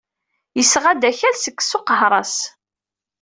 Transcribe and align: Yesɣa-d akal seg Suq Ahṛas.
Yesɣa-d 0.57 1.03
akal 1.09 1.35
seg 1.37 1.57
Suq 1.61 1.87
Ahṛas. 1.95 2.35